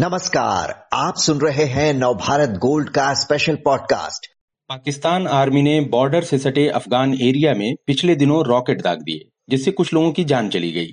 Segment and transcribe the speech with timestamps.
[0.00, 4.26] नमस्कार, आप सुन रहे हैं नवभारत गोल्ड का स्पेशल पॉडकास्ट
[4.68, 9.70] पाकिस्तान आर्मी ने बॉर्डर से सटे अफगान एरिया में पिछले दिनों रॉकेट दाग दिए, जिससे
[9.70, 10.86] कुछ लोगों की जान चली गई।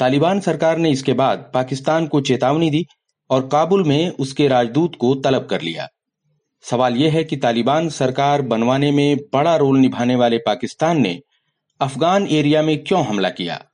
[0.00, 2.86] तालिबान सरकार ने इसके बाद पाकिस्तान को चेतावनी दी
[3.30, 5.88] और काबुल में उसके राजदूत को तलब कर लिया।
[6.62, 11.20] सवाल यह है कि तालिबान सरकार बनवाने में बड़ा रोल निभाने वाले पाकिस्तान ने
[11.80, 13.64] अफगान एरिया में क्यों हमला किया?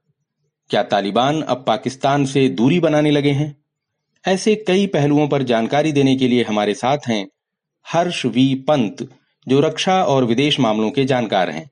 [0.71, 3.64] क्या तालिबान अब पाकिस्तान से दूरी बनाने लगे हैं?
[4.25, 7.27] ऐसे कई पहलुओं पर जानकारी देने के लिए हमारे साथ हैं
[7.87, 8.55] हर्ष वी.
[8.69, 9.09] पंत,
[9.47, 11.69] जो रक्षा और विदेश मामलों के जानकार हैं।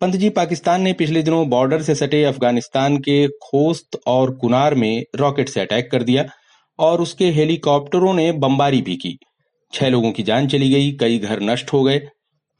[0.00, 5.02] पंत जी, पाकिस्तान ने पिछले दिनों बॉर्डर से सटे अफ़गानिस्तान के खोस्त और कुनार में
[5.16, 6.28] रॉकेट से अटैक कर दिया
[6.78, 9.18] और उसके हेलीकॉप्टरों ने बमबारी भी की।
[9.72, 11.98] छह लोगों की जान चली गई, कई घर नष्ट हो गए।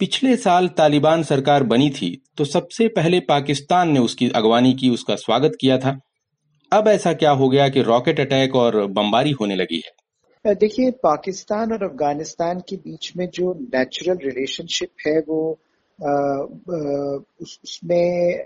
[0.00, 5.16] पिछले साल तालिबान सरकार बनी थी तो सबसे पहले पाकिस्तान ने उसकी अगवानी की, उसका
[5.16, 5.98] स्वागत किया था।
[6.72, 10.54] अब ऐसा क्या हो गया कि रॉकेट अटैक और बमबारी होने लगी है?
[10.54, 15.40] देखिए पाकिस्तान और अफ़गानिस्तान के बीच में जो नेचुरल रिलेशनशिप है वो
[17.42, 18.44] उसमें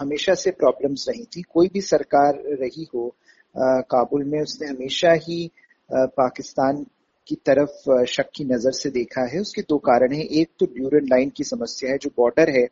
[0.00, 3.06] हमेशा से प्रॉब्लम्स रही थी। कोई भी सरकार रही हो
[3.54, 5.44] आ, काबुल में उसने हमेशा ही
[5.90, 6.86] आ, पाकिस्तान
[7.26, 11.06] की तरफ़ शक की नज़र से देखा है। उसके दो कारण हैं। एक तो ड्यूरन
[11.10, 12.66] लाइन की समस्या है जो बॉर्डर है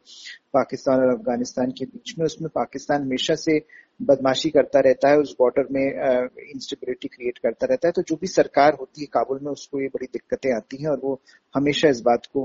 [0.55, 3.59] पाकिस्तान और अफ़गानिस्तान के बीच में। उसमें पाकिस्तान हमेशा से
[4.01, 8.27] बदमाशी करता रहता है, उस बॉर्डर में इंस्टेबिलिटी क्रिएट करता रहता है तो जो भी
[8.27, 11.21] सरकार होती है काबुल में, उसको ये बड़ी दिक्कतें आती हैं और वो
[11.55, 12.43] हमेशा इस बात को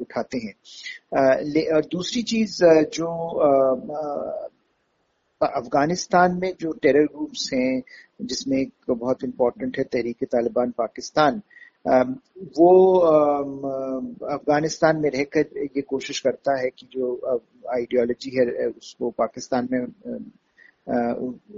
[0.00, 0.54] उठाते हैं।
[1.74, 2.58] और दूसरी चीज़
[2.94, 3.06] जो
[5.40, 7.82] अफ़गानिस्तान में जो टेरर ग्रुप्स हैं,
[8.22, 11.40] जिसमें एक बहुत इंपॉर्टेंट है तहरीक तालिबान पाकिस्तान
[12.58, 17.14] वो अफ़गानिस्तान में रहकर ये कोशिश करता है कि जो
[17.70, 19.80] आइडियोलॉजी है, उसको पाकिस्तान में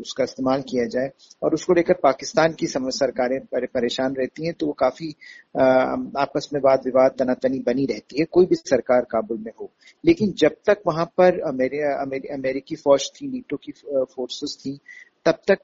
[0.01, 1.11] उसका इस्तेमाल किया जाए।
[1.43, 5.09] और उसको लेकर पाकिस्तान की सरकारें परेशान रहती हैं तो वो काफ़ी
[5.57, 9.71] आपस में वाद विवाद तनातनी बनी रहती है, कोई भी सरकार काबुल में हो।
[10.05, 14.79] लेकिन जब तक वहाँ पर अमेरिकी फौज थी, नीटो की फोर्सेस थी,
[15.27, 15.61] तब तक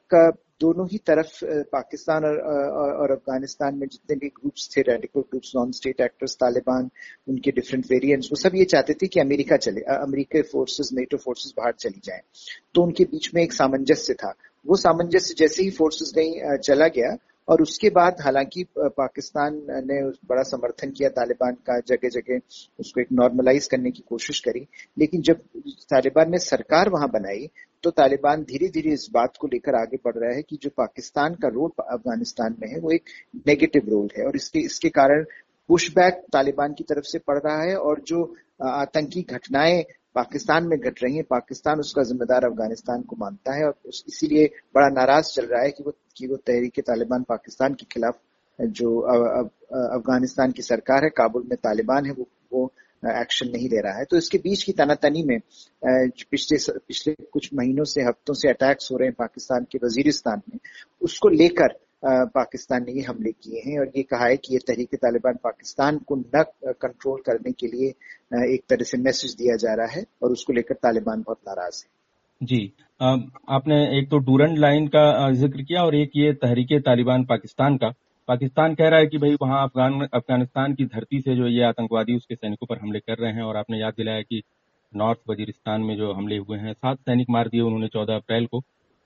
[0.61, 1.39] दोनों ही तरफ़
[1.73, 6.91] पाकिस्तान और, और अफ़गानिस्तान में जितने भी ग्रुप्स थे radical groups non state actors Taliban
[7.29, 11.53] उनके डिफरेंट वेरिएंट्स वो सब ये चाहते थे कि अमेरिका चले अमेरिका फोर्सेस नेटो फोर्सेस
[11.59, 12.21] बाहर चली जाएँ।
[12.75, 14.35] तो उनके बीच में एक सामंजस्य था।
[14.67, 17.17] वो सामंजस्य जैसे ही फोर्सेस नहीं चला गया
[17.49, 19.55] और उसके बाद हालाँकि पाकिस्तान
[19.87, 22.41] ने बड़ा समर्थन किया तालिबान का जगह जगह
[22.81, 24.67] उसको एक नॉर्मलाइज करने की कोशिश करी।
[24.99, 25.41] लेकिन जब
[25.91, 27.49] तालिबान ने सरकार वहाँ बनाई
[27.85, 31.35] तो तालिबान धीरे धीरे इस बात को लेकर आगे बढ़ रहा है कि जो पाकिस्तान
[31.35, 33.05] का रोल अफ़गानिस्तान में है, वो एक
[33.47, 35.25] नेगेटिव रोल है और इसके इसके कारण
[35.69, 38.25] पुशबैक तालिबान की तरफ़ से पड़ रहा है और जो
[38.65, 39.83] आतंकी घटनाएँ
[40.15, 44.89] पाकिस्तान में घट रही है, पाकिस्तान उसका जिम्मेदार अफ़गानिस्तान को मानता है और इसीलिए बड़ा
[44.91, 48.19] नाराज़ चल रहा है कि वो कि वो तहरीक तालिबान पाकिस्तान के खिलाफ
[48.59, 52.73] जो अफ़गानिस्तान की सरकार है, काबुल में तालिबान है, वो वो
[53.03, 55.39] एक्शन नहीं ले रहा है। तो इसके बीच की तनातनी में
[55.83, 60.59] पिछले पिछले कुछ महीनों से, हफ्तों से अटैक्स हो रहे हैं पाकिस्तान के वजीरिस्तान में।
[61.03, 64.95] उसको लेकर पाकिस्तान ने ये हमले किए हैं और ये कहा है कि ये तहरीक
[64.97, 66.45] तालिबान पाकिस्तान को न
[66.75, 67.89] कंट्रोल करने के लिए
[68.47, 71.91] एक तरह से मैसेज दिया जा रहा है और उसको लेकर तालिबान बहुत नाराज़ है।
[72.41, 72.61] जी
[73.01, 77.93] आपने एक तो डूरंड लाइन का ज़िक्र किया और एक ये तहरीक तालिबान पाकिस्तान का।
[78.29, 82.17] पाकिस्तान कह रहा है कि भाई वहाँ अफगान, अफ़गानिस्तान की धरती से जो ये आतंकवादी
[82.17, 84.43] उसके सैनिकों पर हमले कर रहे हैं और आपने याद दिलाया कि
[84.93, 88.63] नॉर्थ वजीरिस्तान में जो हमले हुए हैं, सात सैनिक मार दिए उन्होंने चौदह अप्रैल को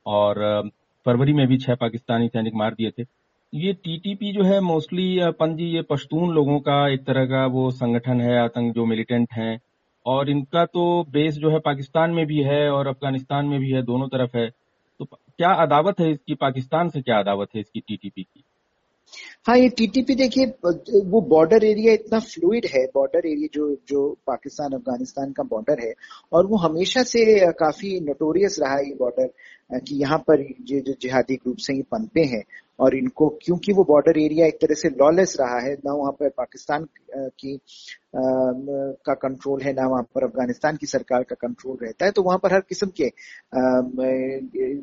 [0.07, 0.71] और
[1.07, 3.05] फरवरी में भी छह पाकिस्तानी सैनिक मार दिए थे।
[3.53, 8.21] ये टीटीपी जो है मोस्टली पंजी, ये पश्तून लोगों का एक तरह का वो संगठन
[8.21, 9.59] है, आतंक जो मिलिटेंट हैं
[10.07, 13.83] और इनका तो बेस जो है पाकिस्तान में भी है और अफ़गानिस्तान में भी है,
[13.83, 14.49] दोनों तरफ़ है।
[15.01, 18.42] तो क्या अदावत है इसकी, पाकिस्तान से क्या अदावत है इसकी टीटीपी की?
[19.47, 20.47] हाँ ये टीटीपी देखिए,
[21.05, 25.93] वो बॉर्डर एरिया इतना फ्लूड है बॉर्डर एरिया जो जो पाकिस्तान, अफ़गानिस्तान का बॉर्डर है,
[26.33, 30.95] और वो हमेशा से काफ़ी नोटोरियस रहा है ये बॉर्डर कि यहाँ पर ये जो
[31.03, 32.43] जिहादी ग्रुप से ये पनपे हैं।
[32.83, 36.29] और इनको, क्योंकि वो बॉर्डर एरिया एक तरह से लॉलेस रहा है, ना वहाँ पर
[36.39, 37.59] पाकिस्तान की
[38.17, 42.39] का कंट्रोल है, ना वहाँ पर अफ़गानिस्तान की सरकार का कंट्रोल रहता है तो वहाँ
[42.43, 43.09] पर हर किस्म के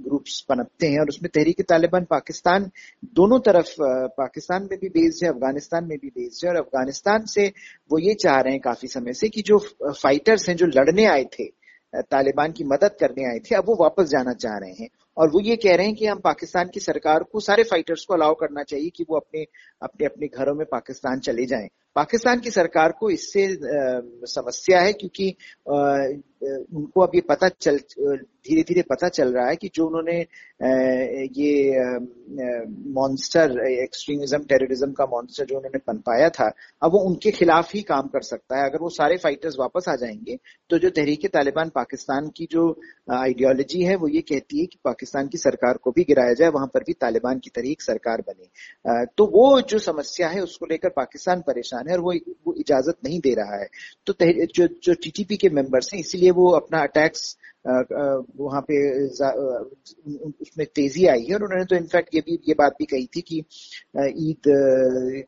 [0.04, 2.70] ग्रुप्स पनपते हैं, और उसमें तहरीक तालिबान पाकिस्तान
[3.16, 3.74] दोनों तरफ़
[4.18, 7.48] पाकिस्तान में भी बेस्ड है, अफ़गानिस्तान में भी बेस्ड है, और अफ़गानिस्तान से
[7.92, 11.24] वो ये चाह रहे हैं काफ़ी समय से कि जो फाइटर्स हैं, जो लड़ने आए
[11.34, 11.50] थे
[11.94, 15.40] तालिबान की मदद करने आए थे, अब वो वापस जाना चाह रहे हैं। और वो
[15.42, 18.64] ये कह रहे हैं कि हम पाकिस्तान की सरकार को, सारे फाइटर्स को अलाउ करना
[18.64, 19.46] चाहिए कि वो अपने
[19.84, 23.48] अपने अपने घरों में पाकिस्तान चले जाएँ। पाकिस्तान की सरकार को इससे
[24.28, 25.30] समस्या है क्योंकि
[25.68, 30.20] उनको अब ये पता चल धीरे धीरे पता चल रहा है कि जो उन्होंने
[31.40, 32.49] ये
[32.90, 36.52] मॉन्स्टर एक्सट्रीमिज्म टेररिज्म का मॉन्स्टर जो उन्होंने पनपाया था,
[36.84, 39.96] अब वो उनके खिलाफ ही काम कर सकता है। अगर वो सारे फाइटर्स वापस आ
[39.96, 40.38] जाएँगे
[40.70, 42.70] तो जो तहरीक तालिबान पाकिस्तान की जो
[43.14, 46.68] आइडियोलॉजी है, वो ये कहती है कि पाकिस्तान की सरकार को भी गिराया जाए, वहाँ
[46.68, 51.42] पर भी तालिबान की तरह सरकार बने। तो वो जो समस्या है, उसको लेकर पाकिस्तान
[51.42, 52.14] परेशान है और वो
[52.48, 53.68] वो इजाज़त नहीं दे रहा है।
[54.08, 58.78] तो जो जो टीटीपी के मेंबर्स हैं, इसीलिए वो अपना अटैक्स वहाँ पे
[60.42, 63.22] उसमें तेज़ी आई है और उन्होंने। तो इनफैक्ट ये भी, ये बात भी कही थी
[63.22, 63.38] कि
[64.30, 64.50] ईद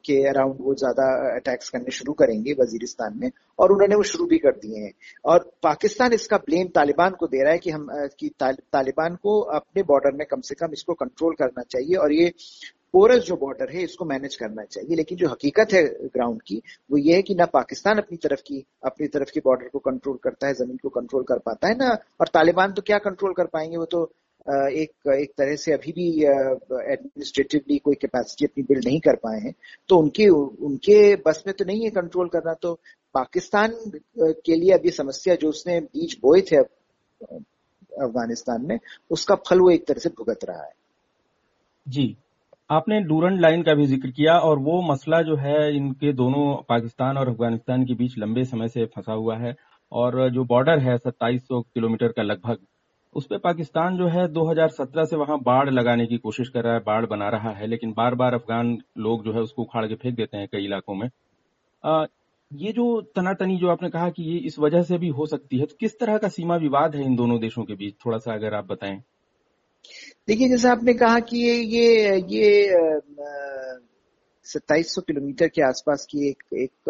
[0.06, 1.06] के अराउंड वो ज़्यादा
[1.36, 3.30] अटैक्स करने शुरू करेंगे वजीरिस्तान में
[3.60, 4.92] और उन्होंने वो शुरू भी कर दिए हैं।
[5.26, 7.88] और पाकिस्तान इसका ब्लेम तालिबान को दे रहा है कि हम
[8.20, 12.32] कि तालिबान को अपने बॉर्डर में कम से कम इसको कंट्रोल करना चाहिए और ये
[12.94, 16.62] पोरस जो बॉर्डर है, इसको मैनेज करना चाहिए। लेकिन जो हकीकत है ग्राउंड की,
[16.92, 20.20] वो ये है कि ना पाकिस्तान अपनी तरफ़ की, अपनी तरफ़ की बॉर्डर को कंट्रोल
[20.24, 23.46] करता है, ज़मीन को कंट्रोल कर पाता है ना। और तालिबान तो क्या कंट्रोल कर
[23.46, 23.78] पाएँगे?
[23.78, 24.12] वो तो
[24.50, 29.56] एक एक तरह से अभी भी एडमिनिस्ट्रेटिवली कोई कैपेसिटी अपनी बिल्ड नहीं कर पाए हैं।
[29.90, 32.80] तो उनके उनके बस में तो नहीं है कंट्रोल करना। तो
[33.14, 33.76] पाकिस्तान
[34.20, 38.80] के लिए ये समस्या जो उसने बीज बोए थे अफ़गानिस्तान में,
[39.12, 40.74] उसका फल वो एक तरह से भुगत रहा है।
[41.88, 42.18] जी।
[42.72, 47.18] आपने डूरन लाइन का भी ज़िक्र किया और वो मसला जो है इनके दोनों पाकिस्तान
[47.18, 49.56] और अफ़गानिस्तान के बीच लंबे समय से फंसा हुआ है
[49.92, 52.58] और जो बॉर्डर है 2700 किलोमीटर का लगभग
[53.16, 56.80] उस पर पाकिस्तान जो है 2017 से वहाँ बाढ़ लगाने की कोशिश कर रहा है
[56.80, 60.16] बाढ़ बना रहा है लेकिन बार बार अफगान लोग जो है उसको उखाड़ के फेंक
[60.16, 61.10] देते हैं कई इलाकों में।
[61.84, 62.06] आ,
[62.52, 65.66] ये जो तनातनी जो आपने कहा कि ये इस वजह से भी हो सकती है
[65.66, 67.96] तो किस तरह का सीमा विवाद है इन दोनों देशों के बीच?
[68.06, 69.02] थोड़ा सा अगर आप बताएँ।
[70.28, 73.00] देखिए, जैसे आपने कहा कि ये ये ये
[74.46, 76.90] सत्ताईस सौ किलोमीटर के आसपास की एक एक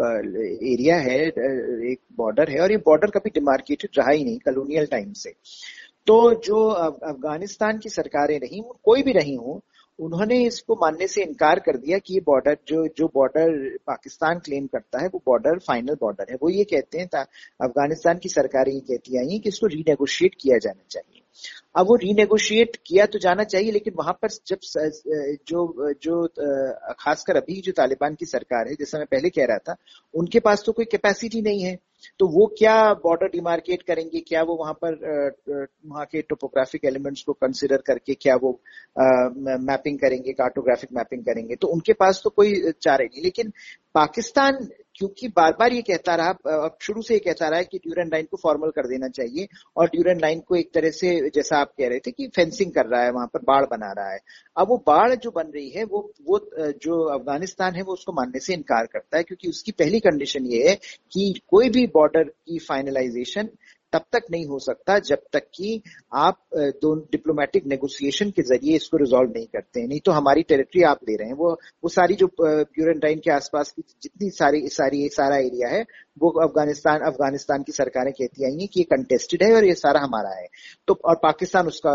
[0.64, 5.12] एरिया है एक बॉर्डर है, और ये बॉर्डर कभी डिमार्केटेड रहा ही नहीं कलोनियल टाइम
[5.14, 5.32] से।
[6.06, 9.60] तो जो अफ़गानिस्तान की सरकारें रही कोई भी रही हूँ,
[9.98, 14.66] उन्होंने इसको मानने से इनकार कर दिया कि ये बॉर्डर जो जो बॉर्डर पाकिस्तान क्लेम
[14.66, 17.08] करता है, वो बॉर्डर, फाइनल बॉर्डर है। वो ये कहते हैं
[17.60, 21.21] अफ़गानिस्तान की सरकारें ये कहती आई कि इसको रीनेगोशिएट किया जाना चाहिए।
[21.76, 24.58] अब वो रीनेगोशिएट किया तो जाना चाहिए, लेकिन वहाँ पर जब
[25.48, 26.26] जो जो
[27.00, 29.76] खासकर अभी जो तालिबान की सरकार है, जैसा मैं पहले कह रहा था,
[30.14, 31.78] उनके पास तो कोई कैपेसिटी नहीं है।
[32.20, 34.20] तो वो क्या बॉर्डर डिमार्केट करेंगे?
[34.20, 34.94] क्या वो वहाँ पर
[35.86, 38.50] वहाँ के टोपोग्राफिक एलिमेंट्स को कंसिडर करके क्या वो
[39.62, 41.56] मैपिंग करेंगे कार्टोग्राफिक मैपिंग करेंगे?
[41.56, 43.52] तो उनके पास तो कोई चारे नहीं। लेकिन
[43.94, 44.58] पाकिस्तान
[44.94, 48.26] क्योंकि बार बार ये कहता रहा शुरू से ये कहता रहा है कि ड्यूरन लाइन
[48.30, 51.88] को फॉर्मल कर देना चाहिए और ड्यूरन लाइन को एक तरह से, जैसा आप कह
[51.88, 54.18] रहे थे कि फेंसिंग कर रहा है, वहाँ पर बाढ़ बना रहा है।
[54.56, 56.38] अब वो बाढ़ जो बन रही है, वो वो
[56.84, 60.68] जो अफ़गानिस्तान है, वो उसको मानने से इनकार करता है, क्योंकि उसकी पहली कंडीशन ये
[60.68, 60.74] है
[61.12, 63.48] कि कोई भी बॉर्डर की फाइनलाइजेशन
[63.92, 65.82] तब तक नहीं हो सकता जब तक कि
[66.16, 66.38] आप
[66.82, 71.04] दो डिप्लोमेटिक नेगोशिएशन के ज़रिए इसको रिजोल्व नहीं करते हैं। नहीं तो हमारी टेरिटरी आप
[71.04, 75.36] दे रहे हैं। वो वो सारी जो प्यूरेंटाइन के आसपास की जितनी सारी सारी, सारा
[75.38, 75.84] एरिया है,
[76.20, 80.00] वो अफ़गानिस्तान अफ़गानिस्तान की सरकारें कहती आई हैं कि ये कंटेस्टेड है और ये सारा
[80.00, 80.46] हमारा है।
[80.88, 81.94] तो और पाकिस्तान उसका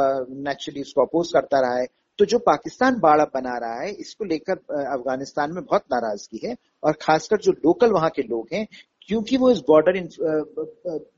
[0.50, 1.88] नेचुरली उसको अपोज करता रहा है।
[2.20, 6.98] तो जो पाकिस्तान बाड़ा बना रहा है, इसको लेकर अफ़गानिस्तान में बहुत नाराज़गी है और
[7.02, 8.68] खासकर जो लोकल वहाँ के लोग हैं
[9.10, 10.00] क्योंकि वो इस बॉर्डर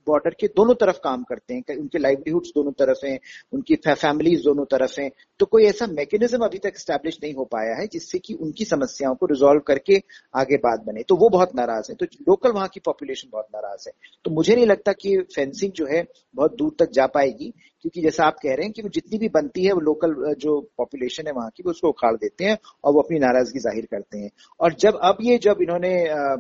[0.08, 3.20] बॉर्डर के दोनों तरफ़ काम करते हैं, उनके लाइवलीहुड दोनों तरफ़ हैं,
[3.54, 5.10] उनकी फैमिलीज़ दोनों तरफ़ हैं
[5.40, 9.16] तो कोई ऐसा मैकेनिज्म अभी तक स्टैब्लिश नहीं हो पाया है जिससे कि उनकी समस्याओं
[9.16, 10.02] को रिजोल्व करके
[10.36, 13.90] आगे बात बने। तो वो बहुत नाराज़ है तो लोकल वहाँ की पॉपुलेशन बहुत नाराज़
[13.90, 13.94] है।
[14.26, 18.26] तो मुझे नहीं लगता कि फेंसिंग जो है बहुत दूर तक जा पाएगी क्योंकि जैसा
[18.26, 21.34] आप कह रहे हैं कि वो जितनी भी बनती है वो लोकल जो पॉपुलेशन है
[21.34, 24.74] वहाँ की वो उसको उखाड़ देते हैं और वो अपनी नाराज़गी ज़ाहिर करते हैं। और
[24.76, 25.92] जब अब ये जब इन्होंने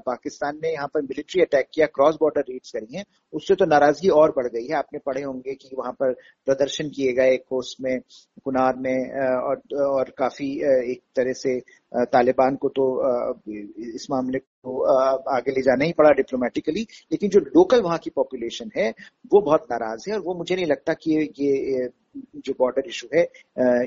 [0.05, 4.10] पाकिस्तान ने यहाँ पर मिलिट्री अटैक किया क्रॉस बॉर्डर रेड्स करी हैं उससे तो नाराज़गी
[4.12, 6.13] और बढ़ गई है। आपने पढ़े होंगे कि वहाँ पर
[6.48, 8.00] प्रदर्शन किए गए कोस्ट में
[8.46, 10.51] कुनार में और, और काफ़ी
[10.91, 11.58] एक तरह से
[11.91, 12.86] तालिबान को तो
[13.96, 14.81] इस मामले को
[15.36, 16.81] आगे ले जाना ही पड़ा डिप्लोमेटिकली
[17.12, 18.89] लेकिन जो लोकल वहाँ की पॉपुलेशन है,
[19.31, 21.89] वो बहुत नाराज़ है और वो मुझे नहीं लगता कि ये
[22.38, 23.24] जो बॉर्डर इशू है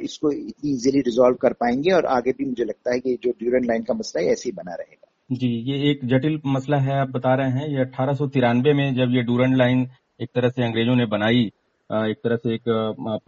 [0.00, 3.64] इसको इतनी इजीली रिजोल्व कर पाएँगे और आगे भी मुझे लगता है कि जो ड्यूरन
[3.66, 7.08] लाइन का मसला है, ऐसे ही बना रहेगा। जी, ये एक जटिल मसला है, आप
[7.10, 9.86] बता रहे हैं। ये अठारह सौ तिरानवे में जब ये डूरन लाइन
[10.20, 11.50] एक तरह से अंग्रेज़ों ने बनाई
[11.90, 12.68] एक तरह से एक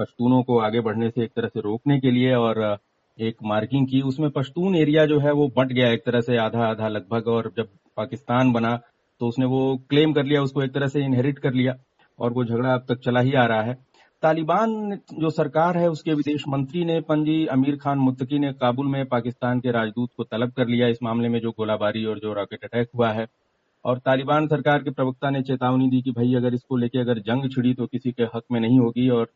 [0.00, 2.60] पश्तूनों को आगे बढ़ने से एक तरह से रोकने के लिए और
[3.18, 6.66] एक मार्किंग की। उसमें पश्तून एरिया जो है, वो बट गया एक तरह से आधा
[6.66, 8.78] आधा लगभग, और जब पाकिस्तान बना
[9.20, 11.74] तो उसने वो क्लेम कर लिया, उसको एक तरह से इनहेरिट कर लिया,
[12.18, 13.74] और वो झगड़ा अब तक चला ही आ रहा है।
[14.22, 19.04] तालिबान जो सरकार है, उसके विदेश मंत्री ने पंजी, अमीर खान मुत्तकी ने काबुल में
[19.06, 22.64] पाकिस्तान के राजदूत को तलब कर लिया इस मामले में जो गोलाबारी और जो रॉकेट
[22.64, 23.26] अटैक हुआ है।
[23.84, 27.50] और तालिबान सरकार के प्रवक्ता ने चेतावनी दी कि भाई, अगर इसको लेके अगर जंग
[27.50, 29.28] छिड़ी तो किसी के हक में नहीं होगी, और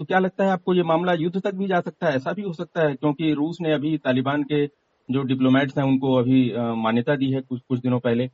[0.00, 2.16] तो क्या लगता है आपको ये मामला युद्ध तक भी जा सकता है?
[2.16, 4.66] ऐसा भी हो सकता है क्योंकि रूस ने अभी तालिबान के
[5.08, 6.42] जो डिप्लोमेट्स हैं उनको अभी
[6.82, 8.28] मान्यता दी है कुछ कुछ दिनों पहले।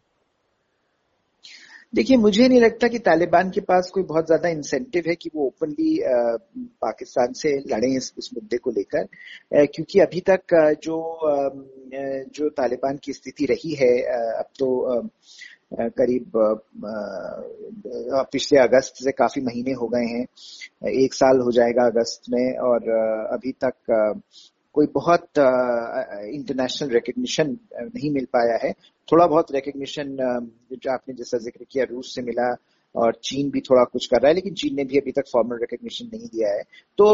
[1.94, 5.46] देखिए मुझे नहीं लगता कि तालिबान के पास कोई बहुत ज़्यादा इंसेंटिव है कि वो
[5.46, 5.98] ओपनली
[6.82, 10.54] पाकिस्तान से लड़े इस, इस मुद्दे को लेकर। क्योंकि अभी तक
[10.84, 10.96] जो
[12.34, 13.92] जो तालिबान की स्थिति रही है
[14.38, 14.68] अब तो
[15.72, 16.32] करीब
[18.32, 20.24] पिछले अगस्त से काफ़ी महीने हो गए हैं।
[20.90, 22.88] एक साल हो जाएगा अगस्त में और
[23.32, 23.74] अभी तक
[24.74, 28.72] कोई बहुत इंटरनेशनल रिकग्निशन नहीं मिल पाया है।
[29.08, 30.16] थोड़ा बहुत रिकग्निशन
[30.72, 32.54] जो आपने जैसा ज़िक्र किया, रूस से मिला
[32.94, 35.58] और चीन भी थोड़ा कुछ कर रहा है, लेकिन चीन ने भी अभी तक फॉर्मल
[35.60, 36.62] रिकग्निशन नहीं दिया है।
[36.98, 37.06] तो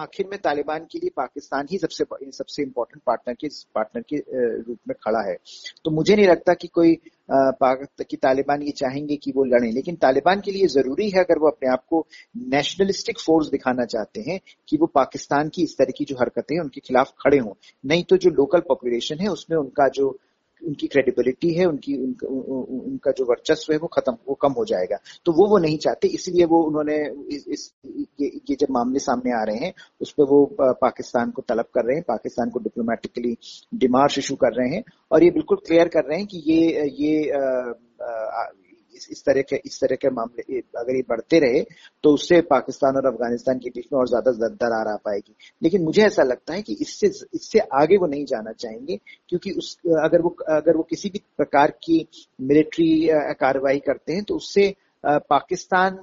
[0.00, 4.16] आखिर में तालिबान के लिए पाकिस्तान ही सबसे सबसे इम्पोर्टेंट पार्टनर के पार्टनर के
[4.58, 5.36] रूप में खड़ा है।
[5.84, 6.98] तो मुझे नहीं लगता कि कोई
[7.30, 11.48] कि तालिबान ये चाहेंगे कि वो लड़ें, लेकिन तालिबान के लिए ज़रूरी है अगर वो
[11.48, 12.06] अपने आप को
[12.48, 14.38] नेशनलिस्टिक फोर्स दिखाना चाहते हैं,
[14.68, 17.52] कि वो पाकिस्तान की इस तरह की जो हरकतें हैं, उनके खिलाफ खड़े हों।
[17.84, 20.16] नहीं तो जो लोकल पॉपुलेशन है, उसमें उनका जो
[20.66, 24.98] उनकी क्रेडिबिलिटी है उनकी उनका, उनका जो वर्चस्व है वो खत्म वो कम हो जाएगा।
[25.24, 26.98] तो वो वो नहीं चाहते इसलिए वो उन्होंने
[27.36, 27.72] इस, इस
[28.20, 31.84] ये, ये जब मामले सामने आ रहे हैं उस पर वो पाकिस्तान को तलब कर
[31.84, 33.36] रहे हैं पाकिस्तान को डिप्लोमेटिकली
[33.74, 37.30] डिमार्श इशू कर रहे हैं और ये बिल्कुल क्लियर कर रहे हैं कि ये ये
[37.30, 38.46] आ, आ,
[38.94, 41.62] इस, इस तरह के इस तरह के मामले अगर ये बढ़ते रहे
[42.04, 46.02] तो उससे पाकिस्तान और अफ़गानिस्तान के बीच में और ज़्यादा दरार आ पाएगी। लेकिन मुझे
[46.02, 48.98] ऐसा लगता है कि इससे इससे आगे वो नहीं जाना चाहेंगे
[49.28, 52.06] क्योंकि उस अगर वो अगर वो किसी भी प्रकार की
[52.40, 53.08] मिलिट्री
[53.40, 54.74] कार्रवाई करते हैं तो उससे
[55.04, 55.96] पाकिस्तान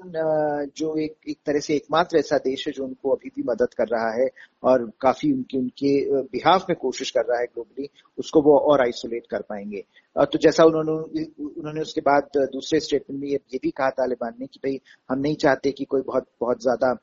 [0.78, 3.88] जो एक एक तरह से एकमात्र ऐसा देश है जो उनको अभी भी मदद कर
[3.88, 4.28] रहा है
[4.64, 9.28] और काफ़ी उनकी, उनके बिहाफ में कोशिश कर रहा है ग्लोबली उसको वो और आइसोलेट
[9.32, 9.84] कर पाएँगे।
[10.26, 14.60] तो जैसा उन्होंने उन्होंने उसके बाद दूसरे स्टेटमेंट में ये भी कहा तालिबान ने कि
[14.64, 14.80] भाई,
[15.10, 16.94] हम नहीं चाहते कि कोई बहुत बहुत ज़्यादा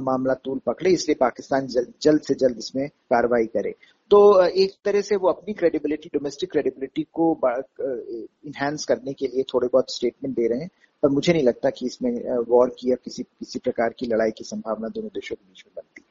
[0.00, 3.74] मामला तूल पकड़े, इसलिए पाकिस्तान जल्द जल्द से जल्द इसमें कार्रवाई करे।
[4.10, 7.32] तो एक तरह से वो अपनी क्रेडिबिलिटी डोमेस्टिक क्रेडिबिलिटी को
[7.80, 10.70] इन्हांस करने के लिए थोड़े बहुत स्टेटमेंट दे रहे हैं।
[11.02, 12.10] पर मुझे नहीं लगता कि इसमें
[12.48, 15.72] वॉर की या किसी किसी प्रकार की लड़ाई की संभावना दोनों देशों के बीच में
[15.76, 16.06] बनती है।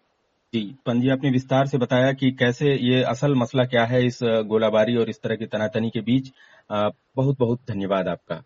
[0.54, 4.96] जी, पंजी, आपने विस्तार से बताया कि कैसे ये असल मसला क्या है इस, गोलाबारी
[4.96, 6.32] और इस तरह की तनातनी के बीच।
[6.72, 8.44] बहुत बहुत धन्यवाद आपका।